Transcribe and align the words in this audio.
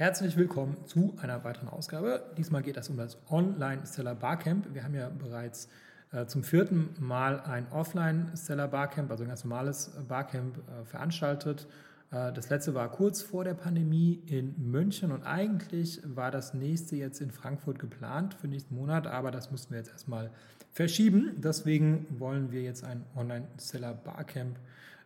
Herzlich 0.00 0.34
willkommen 0.38 0.78
zu 0.86 1.14
einer 1.20 1.44
weiteren 1.44 1.68
Ausgabe. 1.68 2.22
Diesmal 2.38 2.62
geht 2.62 2.78
es 2.78 2.88
um 2.88 2.96
das 2.96 3.18
Online-Seller 3.28 4.14
Barcamp. 4.14 4.72
Wir 4.72 4.82
haben 4.82 4.94
ja 4.94 5.10
bereits 5.10 5.68
äh, 6.10 6.24
zum 6.24 6.42
vierten 6.42 6.94
Mal 6.98 7.38
ein 7.40 7.70
Offline-Seller 7.70 8.68
Barcamp, 8.68 9.10
also 9.10 9.24
ein 9.24 9.28
ganz 9.28 9.44
normales 9.44 9.90
Barcamp, 10.08 10.56
äh, 10.56 10.86
veranstaltet. 10.86 11.66
Äh, 12.12 12.32
das 12.32 12.48
letzte 12.48 12.72
war 12.72 12.90
kurz 12.90 13.20
vor 13.20 13.44
der 13.44 13.52
Pandemie 13.52 14.22
in 14.24 14.54
München 14.70 15.12
und 15.12 15.24
eigentlich 15.24 16.00
war 16.02 16.30
das 16.30 16.54
nächste 16.54 16.96
jetzt 16.96 17.20
in 17.20 17.30
Frankfurt 17.30 17.78
geplant 17.78 18.32
für 18.32 18.48
nächsten 18.48 18.74
Monat, 18.74 19.06
aber 19.06 19.30
das 19.30 19.50
mussten 19.50 19.72
wir 19.72 19.80
jetzt 19.80 19.90
erstmal 19.90 20.30
verschieben. 20.72 21.32
Deswegen 21.36 22.06
wollen 22.18 22.52
wir 22.52 22.62
jetzt 22.62 22.84
ein 22.84 23.04
Online-Seller 23.14 23.92
Barcamp 23.92 24.56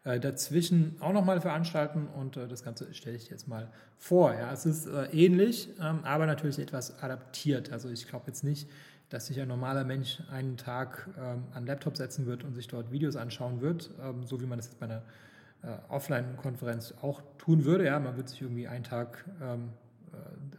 äh, 0.05 0.21
dazwischen 0.21 0.97
auch 1.01 1.13
nochmal 1.13 1.41
veranstalten 1.41 2.07
und 2.09 2.37
äh, 2.37 2.47
das 2.47 2.63
Ganze 2.63 2.93
stelle 2.95 3.17
ich 3.17 3.31
jetzt 3.31 3.49
mal 3.49 3.71
vor. 3.99 4.35
Ja, 4.35 4.53
es 4.53 4.67
ist 4.67 4.87
äh, 4.87 5.07
ähnlich, 5.13 5.71
ähm, 5.81 6.05
aber 6.05 6.27
natürlich 6.27 6.59
etwas 6.59 7.03
adaptiert. 7.03 7.73
Also 7.73 7.89
ich 7.89 8.07
glaube 8.07 8.27
jetzt 8.29 8.45
nicht, 8.45 8.69
dass 9.09 9.27
sich 9.27 9.41
ein 9.41 9.49
normaler 9.49 9.85
Mensch 9.85 10.23
einen 10.31 10.57
Tag 10.57 11.09
ähm, 11.19 11.45
an 11.55 11.67
Laptop 11.67 11.97
setzen 11.97 12.27
wird 12.27 12.45
und 12.45 12.55
sich 12.55 12.69
dort 12.69 12.93
Videos 12.93 13.17
anschauen 13.17 13.61
wird, 13.61 13.91
ähm, 14.03 14.25
so 14.25 14.41
wie 14.41 14.47
man 14.47 14.59
das 14.59 14.67
jetzt 14.67 14.79
bei 14.79 14.87
einer 14.87 15.03
äh, 15.63 15.69
Offline-Konferenz 15.89 16.95
auch 17.01 17.23
tun 17.39 17.65
würde. 17.65 17.87
Ja, 17.87 17.99
man 17.99 18.17
wird 18.17 18.29
sich 18.29 18.43
irgendwie 18.43 18.69
einen 18.69 18.85
Tag 18.85 19.25
ähm, 19.41 19.71
äh, 19.71 19.84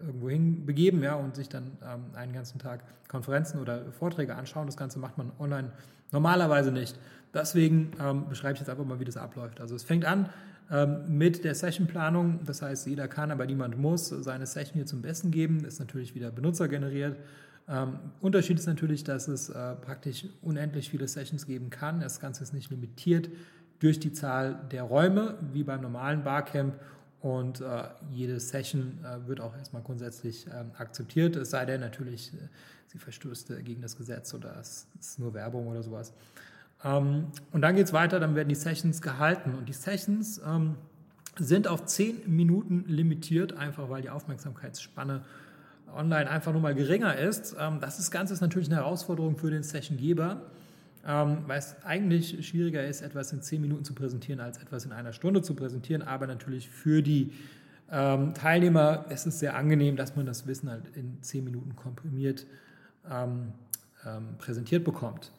irgendwo 0.06 0.30
hin 0.30 0.66
begeben 0.66 1.04
ja, 1.04 1.16
und 1.16 1.36
sich 1.36 1.50
dann 1.50 1.72
ähm, 1.84 2.06
einen 2.16 2.34
ganzen 2.34 2.60
Tag 2.60 2.82
Konferenzen 3.08 3.60
oder 3.60 3.92
Vorträge 3.92 4.36
anschauen. 4.36 4.66
Das 4.66 4.78
Ganze 4.78 5.00
macht 5.00 5.18
man 5.18 5.32
online 5.40 5.72
normalerweise 6.12 6.72
nicht. 6.72 6.98
Deswegen 7.34 7.92
ähm, 8.02 8.30
beschreibe 8.30 8.54
ich 8.54 8.60
jetzt 8.60 8.70
einfach 8.70 8.86
mal, 8.86 9.00
wie 9.00 9.06
das 9.06 9.18
abläuft. 9.18 9.60
Also 9.60 9.76
es 9.76 9.84
fängt 9.84 10.06
an 10.06 10.30
ähm, 10.72 11.04
mit 11.08 11.44
der 11.44 11.54
Sessionplanung. 11.54 12.40
Das 12.46 12.62
heißt, 12.62 12.88
jeder 12.88 13.08
kann, 13.08 13.32
aber 13.32 13.46
niemand 13.46 13.78
muss 13.78 14.08
seine 14.10 14.46
Session 14.46 14.76
hier 14.76 14.86
zum 14.86 15.02
Besten 15.02 15.32
geben. 15.32 15.66
Ist 15.66 15.80
natürlich 15.80 16.16
wieder 16.16 16.32
benutzergeneriert. 16.32 17.18
Ähm, 17.68 18.00
Unterschied 18.22 18.60
ist 18.60 18.68
natürlich, 18.68 19.04
dass 19.04 19.28
es 19.28 19.50
äh, 19.50 19.76
praktisch 19.76 20.26
unendlich 20.42 20.90
viele 20.90 21.08
Sessions 21.08 21.46
geben 21.46 21.70
kann. 21.70 22.00
Das 22.00 22.20
Ganze 22.20 22.44
ist 22.44 22.54
nicht 22.54 22.70
limitiert 22.70 23.30
durch 23.80 24.00
die 24.00 24.14
Zahl 24.14 24.60
der 24.72 24.84
Räume, 24.84 25.36
wie 25.52 25.64
beim 25.64 25.82
normalen 25.82 26.24
Barcamp. 26.24 26.76
Und 27.26 27.60
äh, 27.60 27.86
jede 28.12 28.40
Session 28.40 29.00
äh, 29.04 29.28
wird 29.28 29.42
auch 29.42 29.58
erstmal 29.58 29.82
grundsätzlich 29.82 30.46
ähm, 30.46 30.70
akzeptiert, 30.78 31.36
es 31.36 31.50
sei 31.50 31.66
denn 31.66 31.82
natürlich, 31.82 32.32
äh, 32.36 32.38
sie 32.86 33.00
verstößt 33.00 33.52
gegen 33.64 33.82
das 33.82 33.98
Gesetz 33.98 34.32
oder 34.36 34.56
es 34.62 34.86
ist 35.00 35.18
nur 35.18 35.34
Werbung 35.34 35.66
oder 35.66 35.82
sowas. 35.82 36.14
Ähm, 36.84 37.32
und 37.52 37.62
dann 37.62 37.76
geht 37.76 37.88
es 37.88 37.94
weiter, 37.94 38.20
dann 38.20 38.36
werden 38.36 38.50
die 38.50 38.54
Sessions 38.54 39.02
gehalten. 39.02 39.56
Und 39.56 39.68
die 39.68 39.74
Sessions 39.74 40.40
ähm, 40.46 40.76
sind 41.40 41.68
auf 41.68 41.88
zehn 41.88 42.22
Minuten 42.28 42.86
limitiert, 42.88 43.58
einfach 43.58 43.90
weil 43.90 44.04
die 44.04 44.12
Aufmerksamkeitsspanne 44.12 45.24
online 45.96 46.30
einfach 46.30 46.52
nur 46.52 46.62
mal 46.62 46.76
geringer 46.76 47.18
ist. 47.18 47.56
Ähm, 47.60 47.80
das 47.82 48.12
Ganze 48.12 48.36
ist 48.36 48.42
natürlich 48.42 48.68
eine 48.68 48.76
Herausforderung 48.76 49.36
für 49.36 49.50
den 49.50 49.64
Sessiongeber, 49.64 50.44
ähm, 51.08 51.40
weil 51.48 51.60
es 51.60 51.76
eigentlich 51.84 52.48
schwieriger 52.48 52.86
ist, 52.86 53.02
etwas 53.02 53.32
in 53.32 53.42
zehn 53.42 53.62
Minuten 53.62 53.84
zu 53.84 53.94
präsentieren, 53.94 54.40
als 54.40 54.58
etwas 54.58 54.86
in 54.86 54.92
einer 54.92 55.14
Stunde 55.14 55.42
zu 55.42 55.56
präsentieren. 55.56 56.02
Aber 56.02 56.28
natürlich 56.28 56.70
für 56.70 57.02
die 57.02 57.32
ähm, 57.92 58.34
Teilnehmer 58.34 59.06
ist 59.10 59.28
es 59.28 59.40
sehr 59.40 59.56
angenehm, 59.56 59.96
dass 59.96 60.16
man 60.16 60.26
das 60.26 60.48
Wissen 60.48 60.70
halt 60.70 60.84
in 60.96 61.22
zehn 61.22 61.44
Minuten 61.44 61.76
komprimiert 61.76 62.48
ähm, 63.10 63.54
ähm, 64.06 64.38
präsentiert 64.38 64.84
bekommt. 64.84 65.32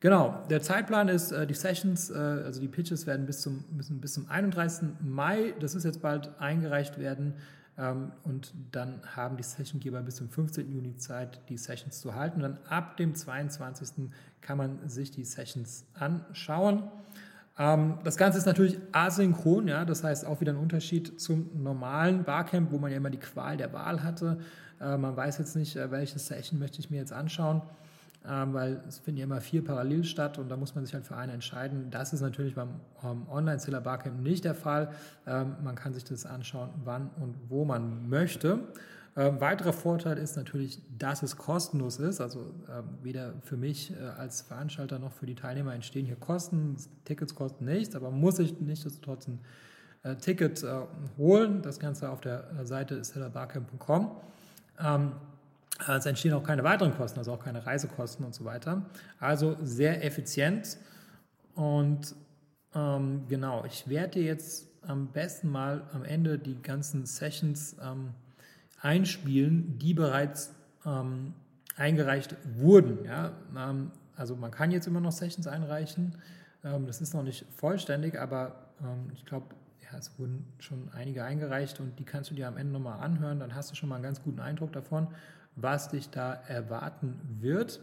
Genau, 0.00 0.42
der 0.50 0.60
Zeitplan 0.62 1.08
ist, 1.08 1.30
äh, 1.30 1.46
die 1.46 1.54
Sessions, 1.54 2.10
äh, 2.10 2.14
also 2.14 2.60
die 2.60 2.66
Pitches 2.66 3.06
werden 3.06 3.24
bis 3.24 3.40
zum, 3.40 3.64
müssen 3.70 4.00
bis 4.00 4.14
zum 4.14 4.28
31. 4.28 4.88
Mai, 5.00 5.54
das 5.60 5.76
ist 5.76 5.84
jetzt 5.84 6.02
bald, 6.02 6.30
eingereicht 6.40 6.98
werden. 6.98 7.34
Ähm, 7.78 8.12
und 8.24 8.52
dann 8.70 9.00
haben 9.16 9.36
die 9.36 9.42
Sessiongeber 9.42 10.02
bis 10.02 10.16
zum 10.16 10.28
15. 10.28 10.70
Juni 10.70 10.96
Zeit, 10.96 11.40
die 11.48 11.56
Sessions 11.56 12.00
zu 12.00 12.14
halten. 12.14 12.42
Und 12.42 12.42
dann 12.42 12.58
ab 12.68 12.96
dem 12.96 13.14
22. 13.14 14.10
kann 14.40 14.58
man 14.58 14.88
sich 14.88 15.10
die 15.10 15.24
Sessions 15.24 15.86
anschauen. 15.94 16.84
Ähm, 17.58 17.98
das 18.04 18.16
Ganze 18.16 18.38
ist 18.38 18.46
natürlich 18.46 18.78
asynchron, 18.92 19.68
ja, 19.68 19.84
das 19.84 20.04
heißt 20.04 20.26
auch 20.26 20.40
wieder 20.40 20.52
ein 20.52 20.58
Unterschied 20.58 21.20
zum 21.20 21.50
normalen 21.62 22.24
Barcamp, 22.24 22.72
wo 22.72 22.78
man 22.78 22.90
ja 22.90 22.96
immer 22.96 23.10
die 23.10 23.18
Qual 23.18 23.56
der 23.56 23.72
Wahl 23.72 24.02
hatte. 24.02 24.38
Äh, 24.80 24.96
man 24.96 25.16
weiß 25.16 25.38
jetzt 25.38 25.56
nicht, 25.56 25.76
welche 25.76 26.18
Session 26.18 26.58
möchte 26.58 26.80
ich 26.80 26.90
mir 26.90 26.96
jetzt 26.96 27.12
anschauen. 27.12 27.62
Ähm, 28.28 28.54
weil 28.54 28.80
es 28.86 28.98
finden 28.98 29.18
ja 29.18 29.24
immer 29.24 29.40
vier 29.40 29.64
parallel 29.64 30.04
statt 30.04 30.38
und 30.38 30.48
da 30.48 30.56
muss 30.56 30.76
man 30.76 30.84
sich 30.84 30.94
halt 30.94 31.04
für 31.04 31.16
eine 31.16 31.32
entscheiden. 31.32 31.90
Das 31.90 32.12
ist 32.12 32.20
natürlich 32.20 32.54
beim 32.54 32.68
ähm, 33.02 33.26
Online-Seller 33.28 33.80
Barcamp 33.80 34.20
nicht 34.20 34.44
der 34.44 34.54
Fall. 34.54 34.92
Ähm, 35.26 35.56
man 35.64 35.74
kann 35.74 35.92
sich 35.92 36.04
das 36.04 36.24
anschauen, 36.24 36.70
wann 36.84 37.10
und 37.20 37.34
wo 37.48 37.64
man 37.64 38.08
möchte. 38.08 38.60
Ähm, 39.14 39.40
weiterer 39.40 39.74
Vorteil 39.74 40.16
ist 40.18 40.36
natürlich, 40.36 40.80
dass 40.98 41.22
es 41.22 41.36
kostenlos 41.36 41.98
ist. 41.98 42.20
Also 42.20 42.54
ähm, 42.70 42.84
weder 43.02 43.34
für 43.42 43.56
mich 43.56 43.92
äh, 43.92 44.04
als 44.16 44.42
Veranstalter 44.42 44.98
noch 44.98 45.12
für 45.12 45.26
die 45.26 45.34
Teilnehmer 45.34 45.74
entstehen 45.74 46.06
hier 46.06 46.16
Kosten. 46.16 46.76
Tickets 47.04 47.34
kosten 47.34 47.64
nichts, 47.64 47.94
aber 47.94 48.10
muss 48.10 48.38
ich 48.38 48.60
nichtsdestotrotz 48.60 49.28
ein 49.28 49.40
äh, 50.04 50.16
Ticket 50.16 50.62
äh, 50.62 50.80
holen. 51.18 51.60
Das 51.60 51.78
Ganze 51.78 52.08
auf 52.08 52.20
der 52.20 52.50
äh, 52.52 52.64
Seite 52.64 53.02
sellerbarcamp.com. 53.04 54.12
Ähm, 54.80 55.12
es 55.88 56.06
entstehen 56.06 56.32
auch 56.34 56.42
keine 56.42 56.64
weiteren 56.64 56.94
Kosten, 56.94 57.18
also 57.18 57.32
auch 57.32 57.42
keine 57.42 57.66
Reisekosten 57.66 58.24
und 58.24 58.34
so 58.34 58.44
weiter. 58.44 58.82
Also 59.18 59.56
sehr 59.62 60.04
effizient. 60.04 60.76
Und 61.54 62.14
ähm, 62.74 63.24
genau, 63.28 63.64
ich 63.64 63.88
werde 63.88 64.20
jetzt 64.20 64.68
am 64.82 65.08
besten 65.08 65.48
mal 65.48 65.82
am 65.92 66.04
Ende 66.04 66.38
die 66.38 66.60
ganzen 66.60 67.06
Sessions 67.06 67.76
ähm, 67.82 68.10
einspielen, 68.80 69.78
die 69.78 69.94
bereits 69.94 70.54
ähm, 70.84 71.34
eingereicht 71.76 72.36
wurden. 72.56 73.04
Ja? 73.04 73.32
Ähm, 73.56 73.92
also 74.16 74.36
man 74.36 74.50
kann 74.50 74.70
jetzt 74.70 74.86
immer 74.86 75.00
noch 75.00 75.12
Sessions 75.12 75.46
einreichen. 75.46 76.16
Ähm, 76.64 76.86
das 76.86 77.00
ist 77.00 77.14
noch 77.14 77.22
nicht 77.22 77.46
vollständig, 77.54 78.18
aber 78.18 78.72
ähm, 78.80 79.10
ich 79.14 79.24
glaube, 79.24 79.46
ja, 79.82 79.98
es 79.98 80.18
wurden 80.18 80.46
schon 80.58 80.90
einige 80.94 81.24
eingereicht 81.24 81.80
und 81.80 81.98
die 81.98 82.04
kannst 82.04 82.30
du 82.30 82.34
dir 82.34 82.48
am 82.48 82.56
Ende 82.56 82.72
nochmal 82.72 83.00
anhören. 83.00 83.38
Dann 83.40 83.54
hast 83.54 83.70
du 83.70 83.74
schon 83.74 83.88
mal 83.88 83.96
einen 83.96 84.04
ganz 84.04 84.22
guten 84.22 84.40
Eindruck 84.40 84.72
davon 84.72 85.08
was 85.56 85.88
dich 85.88 86.10
da 86.10 86.34
erwarten 86.34 87.20
wird. 87.40 87.80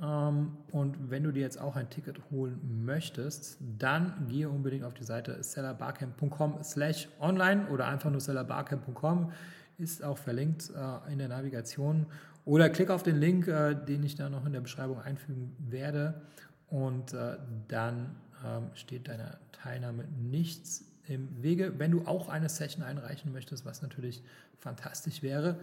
Ähm, 0.00 0.56
und 0.72 1.10
wenn 1.10 1.22
du 1.24 1.32
dir 1.32 1.40
jetzt 1.40 1.60
auch 1.60 1.76
ein 1.76 1.88
Ticket 1.88 2.20
holen 2.30 2.84
möchtest, 2.84 3.58
dann 3.78 4.26
gehe 4.28 4.48
unbedingt 4.48 4.84
auf 4.84 4.94
die 4.94 5.04
Seite 5.04 5.42
sellerbarcamp.com 5.42 6.62
slash 6.62 7.08
online 7.20 7.66
oder 7.68 7.86
einfach 7.86 8.10
nur 8.10 8.20
sellerbarcamp.com, 8.20 9.32
ist 9.78 10.02
auch 10.04 10.18
verlinkt 10.18 10.70
äh, 10.70 11.12
in 11.12 11.18
der 11.18 11.28
Navigation. 11.28 12.06
Oder 12.44 12.70
klick 12.70 12.90
auf 12.90 13.02
den 13.02 13.16
Link, 13.16 13.48
äh, 13.48 13.74
den 13.74 14.02
ich 14.04 14.14
da 14.14 14.28
noch 14.28 14.46
in 14.46 14.52
der 14.52 14.60
Beschreibung 14.60 15.00
einfügen 15.00 15.56
werde 15.58 16.22
und 16.68 17.12
äh, 17.12 17.36
dann 17.68 18.16
ähm, 18.44 18.70
steht 18.74 19.08
deiner 19.08 19.38
Teilnahme 19.52 20.04
nichts 20.30 20.84
im 21.06 21.42
Wege. 21.42 21.78
Wenn 21.78 21.90
du 21.90 22.06
auch 22.06 22.28
eine 22.28 22.48
Session 22.48 22.84
einreichen 22.84 23.32
möchtest, 23.32 23.64
was 23.64 23.82
natürlich 23.82 24.22
fantastisch 24.58 25.22
wäre, 25.22 25.58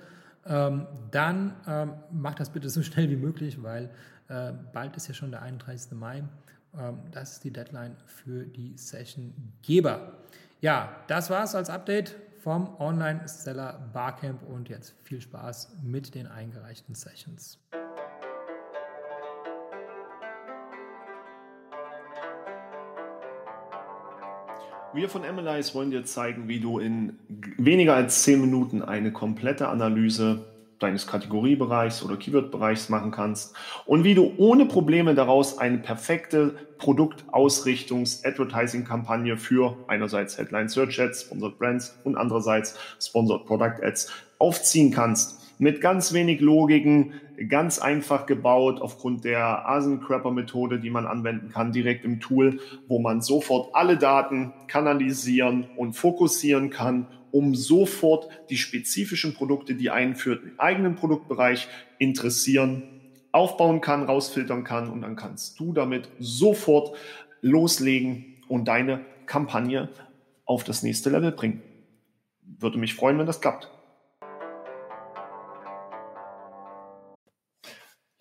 ähm, 0.45 0.87
dann 1.11 1.55
ähm, 1.67 1.93
mach 2.11 2.35
das 2.35 2.49
bitte 2.49 2.69
so 2.69 2.81
schnell 2.81 3.09
wie 3.09 3.15
möglich, 3.15 3.61
weil 3.63 3.89
äh, 4.29 4.51
bald 4.73 4.95
ist 4.97 5.07
ja 5.07 5.13
schon 5.13 5.31
der 5.31 5.41
31. 5.41 5.91
Mai. 5.93 6.23
Ähm, 6.77 6.99
das 7.11 7.33
ist 7.33 7.43
die 7.43 7.51
Deadline 7.51 7.95
für 8.05 8.45
die 8.45 8.77
Sessiongeber. 8.77 10.13
Ja, 10.61 10.95
das 11.07 11.29
war 11.29 11.43
es 11.43 11.55
als 11.55 11.69
Update 11.69 12.15
vom 12.39 12.75
Online-Seller 12.79 13.89
Barcamp 13.93 14.43
und 14.43 14.69
jetzt 14.69 14.95
viel 15.03 15.21
Spaß 15.21 15.77
mit 15.81 16.15
den 16.15 16.27
eingereichten 16.27 16.95
Sessions. 16.95 17.59
Wir 24.95 25.09
von 25.09 25.25
Analyze 25.25 25.73
wollen 25.73 25.89
dir 25.89 26.05
zeigen, 26.05 26.47
wie 26.47 26.59
du 26.59 26.77
in 26.77 27.17
weniger 27.57 27.95
als 27.95 28.21
10 28.23 28.39
Minuten 28.39 28.83
eine 28.83 29.11
komplette 29.11 29.69
Analyse 29.69 30.45
deines 30.77 31.07
Kategoriebereichs 31.07 32.03
oder 32.03 32.15
Keyword-Bereichs 32.15 32.89
machen 32.89 33.09
kannst 33.09 33.55
und 33.87 34.03
wie 34.03 34.13
du 34.13 34.33
ohne 34.37 34.67
Probleme 34.67 35.15
daraus 35.15 35.57
eine 35.57 35.79
perfekte 35.79 36.53
Produktausrichtungs-Advertising-Kampagne 36.77 39.37
für 39.37 39.75
einerseits 39.87 40.37
Headline 40.37 40.69
Search 40.69 41.01
Ads, 41.01 41.21
Sponsored 41.21 41.57
Brands 41.57 41.97
und 42.03 42.15
andererseits 42.15 42.77
Sponsored 42.99 43.47
Product 43.47 43.81
Ads 43.81 44.11
aufziehen 44.37 44.91
kannst. 44.91 45.39
Mit 45.57 45.81
ganz 45.81 46.13
wenig 46.13 46.39
Logiken, 46.39 47.13
ganz 47.47 47.79
einfach 47.79 48.25
gebaut 48.25 48.81
aufgrund 48.81 49.25
der 49.25 49.67
Asencrapper-Methode, 49.69 50.79
die 50.79 50.89
man 50.89 51.05
anwenden 51.05 51.49
kann, 51.49 51.71
direkt 51.71 52.05
im 52.05 52.19
Tool, 52.19 52.59
wo 52.87 52.99
man 52.99 53.21
sofort 53.21 53.73
alle 53.73 53.97
Daten 53.97 54.53
kanalisieren 54.67 55.67
und 55.77 55.93
fokussieren 55.93 56.69
kann, 56.69 57.07
um 57.31 57.55
sofort 57.55 58.27
die 58.49 58.57
spezifischen 58.57 59.33
Produkte, 59.33 59.75
die 59.75 59.89
einen 59.89 60.15
für 60.15 60.35
den 60.35 60.59
eigenen 60.59 60.95
Produktbereich 60.95 61.67
interessieren, 61.97 62.83
aufbauen 63.31 63.81
kann, 63.81 64.03
rausfiltern 64.03 64.63
kann 64.63 64.89
und 64.89 65.01
dann 65.01 65.15
kannst 65.15 65.59
du 65.59 65.73
damit 65.73 66.09
sofort 66.19 66.95
loslegen 67.41 68.37
und 68.47 68.67
deine 68.67 69.03
Kampagne 69.25 69.89
auf 70.45 70.63
das 70.63 70.83
nächste 70.83 71.09
Level 71.09 71.31
bringen. 71.31 71.61
Würde 72.41 72.77
mich 72.77 72.93
freuen, 72.93 73.17
wenn 73.17 73.25
das 73.25 73.41
klappt. 73.41 73.69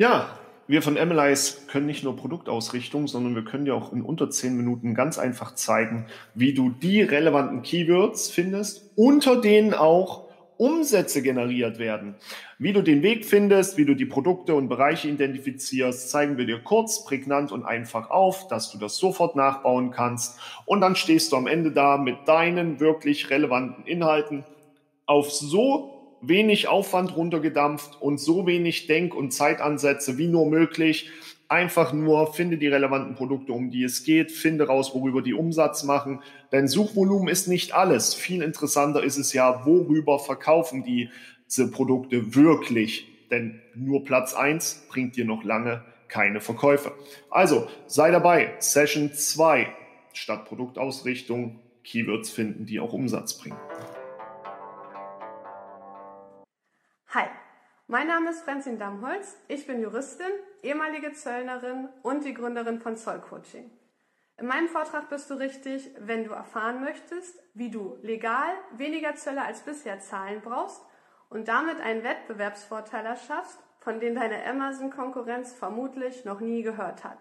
Ja, 0.02 0.36
wir 0.66 0.82
von 0.82 0.94
MLIs 0.94 1.68
können 1.68 1.86
nicht 1.86 2.02
nur 2.02 2.16
Produktausrichtung, 2.16 3.06
sondern 3.06 3.36
wir 3.36 3.44
können 3.44 3.66
dir 3.66 3.76
auch 3.76 3.92
in 3.92 4.02
unter 4.02 4.30
zehn 4.30 4.56
Minuten 4.56 4.96
ganz 4.96 5.16
einfach 5.16 5.54
zeigen, 5.54 6.06
wie 6.34 6.54
du 6.54 6.70
die 6.70 7.02
relevanten 7.02 7.62
Keywords 7.62 8.28
findest, 8.28 8.90
unter 8.96 9.40
denen 9.40 9.74
auch 9.74 10.24
Umsätze 10.56 11.22
generiert 11.22 11.78
werden. 11.78 12.16
Wie 12.58 12.72
du 12.72 12.82
den 12.82 13.04
Weg 13.04 13.24
findest, 13.24 13.76
wie 13.76 13.84
du 13.84 13.94
die 13.94 14.04
Produkte 14.04 14.56
und 14.56 14.68
Bereiche 14.68 15.06
identifizierst, 15.06 16.10
zeigen 16.10 16.36
wir 16.36 16.46
dir 16.46 16.58
kurz, 16.58 17.04
prägnant 17.04 17.52
und 17.52 17.64
einfach 17.64 18.10
auf, 18.10 18.48
dass 18.48 18.72
du 18.72 18.78
das 18.78 18.96
sofort 18.96 19.36
nachbauen 19.36 19.92
kannst. 19.92 20.36
Und 20.66 20.80
dann 20.80 20.96
stehst 20.96 21.30
du 21.30 21.36
am 21.36 21.46
Ende 21.46 21.70
da 21.70 21.96
mit 21.96 22.26
deinen 22.26 22.80
wirklich 22.80 23.30
relevanten 23.30 23.86
Inhalten 23.86 24.42
auf 25.06 25.30
so 25.30 25.91
wenig 26.22 26.68
Aufwand 26.68 27.16
runtergedampft 27.16 28.00
und 28.00 28.18
so 28.18 28.46
wenig 28.46 28.86
Denk- 28.86 29.14
und 29.14 29.32
Zeitansätze 29.32 30.18
wie 30.18 30.28
nur 30.28 30.46
möglich, 30.46 31.10
einfach 31.48 31.92
nur 31.92 32.32
finde 32.32 32.56
die 32.56 32.68
relevanten 32.68 33.14
Produkte, 33.14 33.52
um 33.52 33.70
die 33.70 33.84
es 33.84 34.04
geht, 34.04 34.32
finde 34.32 34.68
raus, 34.68 34.94
worüber 34.94 35.20
die 35.20 35.34
Umsatz 35.34 35.82
machen. 35.84 36.20
Denn 36.50 36.66
Suchvolumen 36.66 37.28
ist 37.28 37.46
nicht 37.46 37.74
alles. 37.74 38.14
Viel 38.14 38.42
interessanter 38.42 39.02
ist 39.02 39.18
es 39.18 39.32
ja, 39.34 39.66
worüber 39.66 40.18
verkaufen 40.18 40.82
diese 40.82 41.70
Produkte 41.70 42.34
wirklich. 42.34 43.06
Denn 43.30 43.60
nur 43.74 44.04
Platz 44.04 44.32
eins 44.34 44.86
bringt 44.88 45.16
dir 45.16 45.24
noch 45.24 45.44
lange 45.44 45.84
keine 46.08 46.40
Verkäufe. 46.40 46.92
Also 47.30 47.68
sei 47.86 48.10
dabei. 48.10 48.52
Session 48.58 49.12
2 49.12 49.66
statt 50.12 50.44
Produktausrichtung 50.46 51.58
Keywords 51.84 52.30
finden, 52.30 52.66
die 52.66 52.80
auch 52.80 52.92
Umsatz 52.92 53.36
bringen. 53.38 53.56
Hi, 57.14 57.26
mein 57.88 58.06
Name 58.06 58.30
ist 58.30 58.42
Frenzin 58.42 58.78
Damholz. 58.78 59.36
Ich 59.46 59.66
bin 59.66 59.82
Juristin, 59.82 60.32
ehemalige 60.62 61.12
Zöllnerin 61.12 61.90
und 62.00 62.24
die 62.24 62.32
Gründerin 62.32 62.80
von 62.80 62.96
Zollcoaching. 62.96 63.70
In 64.38 64.46
meinem 64.46 64.66
Vortrag 64.66 65.10
bist 65.10 65.28
du 65.28 65.34
richtig, 65.34 65.90
wenn 65.98 66.24
du 66.24 66.32
erfahren 66.32 66.80
möchtest, 66.80 67.38
wie 67.52 67.70
du 67.70 67.98
legal 68.00 68.48
weniger 68.70 69.14
Zölle 69.14 69.42
als 69.42 69.60
bisher 69.60 70.00
zahlen 70.00 70.40
brauchst 70.40 70.80
und 71.28 71.48
damit 71.48 71.82
einen 71.82 72.02
Wettbewerbsvorteil 72.02 73.04
erschaffst, 73.04 73.58
von 73.80 74.00
dem 74.00 74.14
deine 74.14 74.46
Amazon-Konkurrenz 74.46 75.52
vermutlich 75.52 76.24
noch 76.24 76.40
nie 76.40 76.62
gehört 76.62 77.04
hat. 77.04 77.18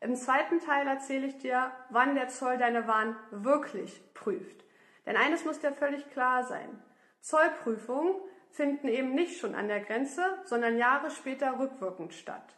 Im 0.00 0.16
zweiten 0.16 0.60
Teil 0.60 0.86
erzähle 0.86 1.26
ich 1.26 1.36
dir, 1.36 1.72
wann 1.90 2.14
der 2.14 2.28
Zoll 2.28 2.56
deine 2.56 2.88
Waren 2.88 3.16
wirklich 3.30 4.02
prüft. 4.14 4.64
Denn 5.04 5.18
eines 5.18 5.44
muss 5.44 5.58
dir 5.58 5.72
völlig 5.72 6.08
klar 6.08 6.44
sein. 6.44 6.82
Zollprüfungen 7.20 8.14
finden 8.52 8.88
eben 8.88 9.14
nicht 9.14 9.38
schon 9.38 9.54
an 9.54 9.68
der 9.68 9.80
Grenze, 9.80 10.22
sondern 10.44 10.76
Jahre 10.76 11.10
später 11.10 11.58
rückwirkend 11.58 12.14
statt. 12.14 12.56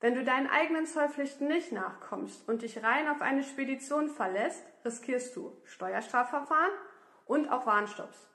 Wenn 0.00 0.14
du 0.14 0.24
deinen 0.24 0.48
eigenen 0.48 0.86
Zollpflichten 0.86 1.48
nicht 1.48 1.72
nachkommst 1.72 2.46
und 2.48 2.62
dich 2.62 2.82
rein 2.82 3.08
auf 3.08 3.22
eine 3.22 3.42
Spedition 3.42 4.08
verlässt, 4.08 4.64
riskierst 4.84 5.34
du 5.34 5.56
Steuerstrafverfahren 5.64 6.72
und 7.26 7.48
auch 7.48 7.66
Warnstopps. 7.66 8.28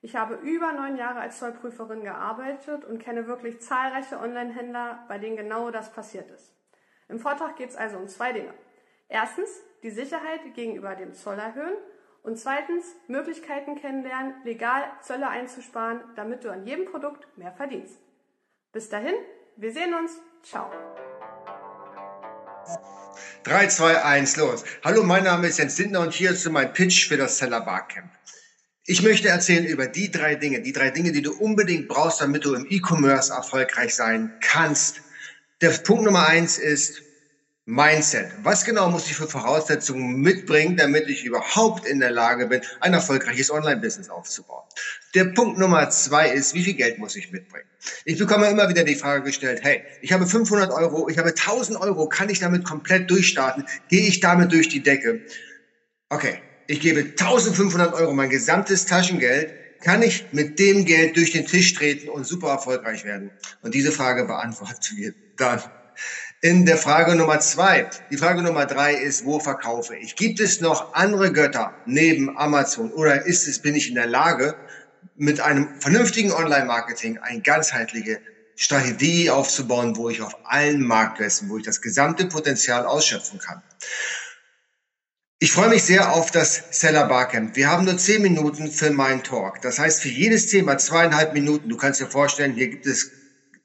Ich 0.00 0.16
habe 0.16 0.34
über 0.36 0.72
neun 0.72 0.96
Jahre 0.96 1.20
als 1.20 1.38
Zollprüferin 1.38 2.04
gearbeitet 2.04 2.84
und 2.84 2.98
kenne 2.98 3.26
wirklich 3.26 3.60
zahlreiche 3.60 4.18
Online-Händler, 4.18 5.04
bei 5.08 5.18
denen 5.18 5.36
genau 5.36 5.70
das 5.70 5.92
passiert 5.92 6.30
ist. 6.30 6.54
Im 7.08 7.18
Vortrag 7.18 7.56
geht 7.56 7.70
es 7.70 7.76
also 7.76 7.98
um 7.98 8.08
zwei 8.08 8.32
Dinge. 8.32 8.54
Erstens 9.08 9.50
die 9.82 9.90
Sicherheit 9.90 10.40
gegenüber 10.54 10.94
dem 10.94 11.14
Zoll 11.14 11.38
erhöhen 11.38 11.76
und 12.24 12.38
zweitens, 12.38 12.86
Möglichkeiten 13.06 13.76
kennenlernen, 13.76 14.34
legal 14.44 14.82
Zölle 15.02 15.28
einzusparen, 15.28 16.00
damit 16.16 16.42
du 16.42 16.50
an 16.50 16.66
jedem 16.66 16.86
Produkt 16.86 17.28
mehr 17.36 17.52
verdienst. 17.52 17.98
Bis 18.72 18.88
dahin, 18.88 19.14
wir 19.56 19.72
sehen 19.72 19.94
uns. 19.94 20.12
Ciao. 20.42 20.70
3, 23.44 23.66
2, 23.68 24.02
1, 24.02 24.36
los. 24.38 24.64
Hallo, 24.82 25.02
mein 25.04 25.24
Name 25.24 25.48
ist 25.48 25.58
Jens 25.58 25.78
Lindner 25.78 26.00
und 26.00 26.14
hier 26.14 26.30
ist 26.30 26.48
mein 26.48 26.72
Pitch 26.72 27.06
für 27.08 27.18
das 27.18 27.36
Seller 27.36 27.60
Barcamp. 27.60 28.10
Ich 28.86 29.02
möchte 29.02 29.28
erzählen 29.28 29.66
über 29.66 29.86
die 29.86 30.10
drei 30.10 30.34
Dinge, 30.34 30.62
die 30.62 30.72
drei 30.72 30.90
Dinge, 30.90 31.12
die 31.12 31.22
du 31.22 31.32
unbedingt 31.34 31.88
brauchst, 31.88 32.22
damit 32.22 32.46
du 32.46 32.54
im 32.54 32.66
E-Commerce 32.68 33.32
erfolgreich 33.32 33.94
sein 33.94 34.32
kannst. 34.40 35.02
Der 35.60 35.70
Punkt 35.70 36.04
Nummer 36.04 36.26
eins 36.26 36.56
ist, 36.56 37.02
Mindset. 37.66 38.30
Was 38.42 38.62
genau 38.62 38.90
muss 38.90 39.06
ich 39.06 39.16
für 39.16 39.26
Voraussetzungen 39.26 40.20
mitbringen, 40.20 40.76
damit 40.76 41.08
ich 41.08 41.24
überhaupt 41.24 41.86
in 41.86 41.98
der 41.98 42.10
Lage 42.10 42.46
bin, 42.46 42.60
ein 42.80 42.92
erfolgreiches 42.92 43.50
Online-Business 43.50 44.10
aufzubauen? 44.10 44.64
Der 45.14 45.24
Punkt 45.24 45.58
Nummer 45.58 45.88
zwei 45.88 46.28
ist, 46.28 46.52
wie 46.52 46.62
viel 46.62 46.74
Geld 46.74 46.98
muss 46.98 47.16
ich 47.16 47.30
mitbringen? 47.30 47.64
Ich 48.04 48.18
bekomme 48.18 48.48
immer 48.48 48.68
wieder 48.68 48.84
die 48.84 48.94
Frage 48.94 49.24
gestellt, 49.24 49.60
hey, 49.62 49.82
ich 50.02 50.12
habe 50.12 50.26
500 50.26 50.72
Euro, 50.72 51.08
ich 51.08 51.16
habe 51.16 51.30
1000 51.30 51.80
Euro, 51.80 52.06
kann 52.06 52.28
ich 52.28 52.40
damit 52.40 52.64
komplett 52.64 53.10
durchstarten? 53.10 53.64
Gehe 53.88 54.06
ich 54.06 54.20
damit 54.20 54.52
durch 54.52 54.68
die 54.68 54.82
Decke? 54.82 55.24
Okay, 56.10 56.42
ich 56.66 56.80
gebe 56.80 57.00
1500 57.00 57.94
Euro, 57.94 58.12
mein 58.12 58.28
gesamtes 58.28 58.84
Taschengeld, 58.84 59.54
kann 59.80 60.02
ich 60.02 60.26
mit 60.32 60.58
dem 60.58 60.84
Geld 60.84 61.16
durch 61.16 61.32
den 61.32 61.46
Tisch 61.46 61.72
treten 61.72 62.10
und 62.10 62.26
super 62.26 62.48
erfolgreich 62.48 63.04
werden? 63.04 63.30
Und 63.62 63.74
diese 63.74 63.90
Frage 63.90 64.24
beantworten 64.24 64.96
wir 64.96 65.14
dann 65.36 65.62
in 66.40 66.66
der 66.66 66.76
Frage 66.76 67.14
Nummer 67.14 67.40
zwei. 67.40 67.88
Die 68.10 68.16
Frage 68.16 68.42
Nummer 68.42 68.66
drei 68.66 68.94
ist, 68.94 69.24
wo 69.24 69.40
verkaufe 69.40 69.96
ich? 69.96 70.16
Gibt 70.16 70.40
es 70.40 70.60
noch 70.60 70.92
andere 70.94 71.32
Götter 71.32 71.74
neben 71.86 72.36
Amazon 72.36 72.92
oder 72.92 73.24
ist 73.24 73.48
es, 73.48 73.60
bin 73.60 73.74
ich 73.74 73.88
in 73.88 73.94
der 73.94 74.06
Lage, 74.06 74.54
mit 75.16 75.40
einem 75.40 75.80
vernünftigen 75.80 76.32
Online-Marketing 76.32 77.18
eine 77.18 77.40
ganzheitliche 77.40 78.20
Strategie 78.56 79.30
aufzubauen, 79.30 79.96
wo 79.96 80.08
ich 80.08 80.22
auf 80.22 80.36
allen 80.44 80.82
Marktplätzen, 80.82 81.48
wo 81.48 81.58
ich 81.58 81.64
das 81.64 81.80
gesamte 81.80 82.26
Potenzial 82.26 82.86
ausschöpfen 82.86 83.38
kann? 83.38 83.62
Ich 85.40 85.52
freue 85.52 85.68
mich 85.68 85.82
sehr 85.82 86.12
auf 86.12 86.30
das 86.30 86.64
Seller 86.70 87.06
Barcamp. 87.06 87.56
Wir 87.56 87.68
haben 87.68 87.84
nur 87.84 87.98
zehn 87.98 88.22
Minuten 88.22 88.70
für 88.70 88.90
meinen 88.90 89.22
Talk. 89.22 89.60
Das 89.60 89.78
heißt, 89.78 90.00
für 90.00 90.08
jedes 90.08 90.46
Thema 90.46 90.78
zweieinhalb 90.78 91.34
Minuten. 91.34 91.68
Du 91.68 91.76
kannst 91.76 92.00
dir 92.00 92.06
vorstellen, 92.06 92.54
hier 92.54 92.68
gibt 92.68 92.86
es 92.86 93.10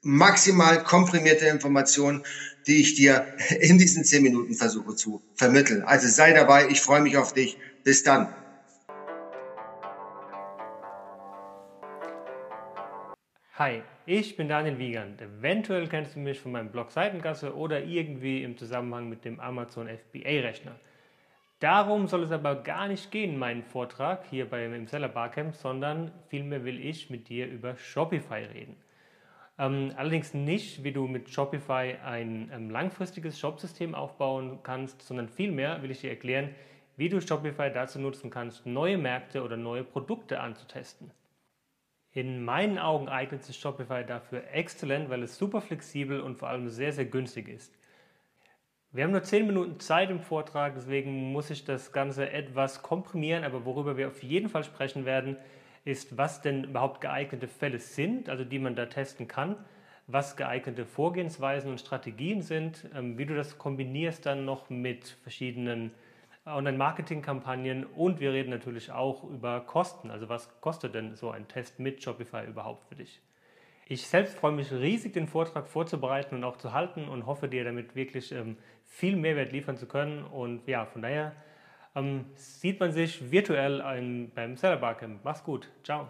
maximal 0.02 0.82
komprimierte 0.82 1.46
Informationen 1.46 2.24
die 2.66 2.80
ich 2.80 2.94
dir 2.94 3.26
in 3.60 3.78
diesen 3.78 4.04
zehn 4.04 4.22
Minuten 4.22 4.54
versuche 4.54 4.94
zu 4.94 5.22
vermitteln. 5.34 5.82
Also 5.82 6.08
sei 6.08 6.32
dabei, 6.32 6.68
ich 6.68 6.80
freue 6.80 7.00
mich 7.00 7.16
auf 7.16 7.32
dich. 7.32 7.56
Bis 7.82 8.02
dann. 8.02 8.34
Hi, 13.54 13.82
ich 14.06 14.36
bin 14.36 14.48
Daniel 14.48 14.78
Wiegand. 14.78 15.20
Eventuell 15.20 15.86
kennst 15.88 16.14
du 16.14 16.20
mich 16.20 16.40
von 16.40 16.52
meinem 16.52 16.70
Blog 16.70 16.90
Seitengasse 16.92 17.54
oder 17.54 17.82
irgendwie 17.82 18.42
im 18.42 18.56
Zusammenhang 18.56 19.08
mit 19.08 19.24
dem 19.24 19.38
Amazon 19.38 19.86
FBA-Rechner. 19.86 20.78
Darum 21.58 22.06
soll 22.06 22.22
es 22.22 22.30
aber 22.30 22.62
gar 22.62 22.88
nicht 22.88 23.10
gehen, 23.10 23.38
meinen 23.38 23.62
Vortrag 23.62 24.24
hier 24.30 24.48
beim 24.48 24.86
Seller 24.86 25.08
Barcamp, 25.08 25.54
sondern 25.54 26.10
vielmehr 26.28 26.64
will 26.64 26.82
ich 26.82 27.10
mit 27.10 27.28
dir 27.28 27.46
über 27.48 27.76
Shopify 27.76 28.44
reden. 28.44 28.76
Ähm, 29.60 29.92
allerdings 29.94 30.32
nicht, 30.32 30.84
wie 30.84 30.92
du 30.92 31.06
mit 31.06 31.28
Shopify 31.28 31.98
ein 32.02 32.50
ähm, 32.50 32.70
langfristiges 32.70 33.38
Shopsystem 33.38 33.94
aufbauen 33.94 34.60
kannst, 34.62 35.02
sondern 35.02 35.28
vielmehr 35.28 35.82
will 35.82 35.90
ich 35.90 36.00
dir 36.00 36.08
erklären, 36.08 36.54
wie 36.96 37.10
du 37.10 37.20
Shopify 37.20 37.70
dazu 37.70 37.98
nutzen 37.98 38.30
kannst, 38.30 38.64
neue 38.64 38.96
Märkte 38.96 39.42
oder 39.42 39.58
neue 39.58 39.84
Produkte 39.84 40.40
anzutesten. 40.40 41.10
In 42.12 42.42
meinen 42.42 42.78
Augen 42.78 43.10
eignet 43.10 43.44
sich 43.44 43.58
Shopify 43.58 44.02
dafür 44.02 44.44
exzellent, 44.50 45.10
weil 45.10 45.22
es 45.22 45.36
super 45.36 45.60
flexibel 45.60 46.22
und 46.22 46.36
vor 46.36 46.48
allem 46.48 46.70
sehr, 46.70 46.94
sehr 46.94 47.04
günstig 47.04 47.46
ist. 47.48 47.76
Wir 48.92 49.04
haben 49.04 49.12
nur 49.12 49.22
10 49.22 49.46
Minuten 49.46 49.78
Zeit 49.78 50.08
im 50.08 50.20
Vortrag, 50.20 50.74
deswegen 50.74 51.32
muss 51.32 51.50
ich 51.50 51.66
das 51.66 51.92
Ganze 51.92 52.30
etwas 52.30 52.82
komprimieren, 52.82 53.44
aber 53.44 53.66
worüber 53.66 53.98
wir 53.98 54.08
auf 54.08 54.22
jeden 54.22 54.48
Fall 54.48 54.64
sprechen 54.64 55.04
werden, 55.04 55.36
ist, 55.84 56.16
was 56.16 56.42
denn 56.42 56.64
überhaupt 56.64 57.00
geeignete 57.00 57.48
Fälle 57.48 57.78
sind, 57.78 58.28
also 58.28 58.44
die 58.44 58.58
man 58.58 58.76
da 58.76 58.86
testen 58.86 59.28
kann, 59.28 59.56
was 60.06 60.36
geeignete 60.36 60.84
Vorgehensweisen 60.84 61.70
und 61.70 61.80
Strategien 61.80 62.42
sind, 62.42 62.88
ähm, 62.94 63.18
wie 63.18 63.26
du 63.26 63.34
das 63.34 63.58
kombinierst 63.58 64.26
dann 64.26 64.44
noch 64.44 64.70
mit 64.70 65.16
verschiedenen 65.22 65.92
Online-Marketing-Kampagnen 66.46 67.84
und 67.84 68.18
wir 68.18 68.32
reden 68.32 68.50
natürlich 68.50 68.90
auch 68.90 69.24
über 69.24 69.60
Kosten, 69.60 70.10
also 70.10 70.28
was 70.28 70.60
kostet 70.60 70.94
denn 70.94 71.14
so 71.14 71.30
ein 71.30 71.46
Test 71.48 71.78
mit 71.78 72.02
Shopify 72.02 72.46
überhaupt 72.46 72.86
für 72.88 72.96
dich. 72.96 73.20
Ich 73.86 74.06
selbst 74.06 74.36
freue 74.36 74.52
mich 74.52 74.72
riesig, 74.72 75.12
den 75.12 75.26
Vortrag 75.26 75.66
vorzubereiten 75.66 76.36
und 76.36 76.44
auch 76.44 76.56
zu 76.56 76.72
halten 76.72 77.08
und 77.08 77.26
hoffe 77.26 77.48
dir 77.48 77.64
damit 77.64 77.94
wirklich 77.94 78.32
ähm, 78.32 78.56
viel 78.86 79.16
Mehrwert 79.16 79.52
liefern 79.52 79.76
zu 79.76 79.86
können 79.86 80.24
und 80.24 80.66
ja, 80.66 80.86
von 80.86 81.02
daher 81.02 81.32
ähm, 81.94 82.26
sieht 82.34 82.80
man 82.80 82.92
sich 82.92 83.30
virtuell 83.30 83.80
ein, 83.80 84.30
beim 84.34 84.56
Seller 84.56 84.76
Barcamp. 84.76 85.20
Mach's 85.24 85.42
gut. 85.44 85.68
Ciao. 85.84 86.08